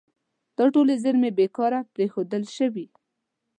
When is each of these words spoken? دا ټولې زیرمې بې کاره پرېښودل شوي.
دا 0.57 0.65
ټولې 0.73 0.95
زیرمې 1.03 1.29
بې 1.37 1.47
کاره 1.57 1.79
پرېښودل 1.93 2.43
شوي. 2.57 2.85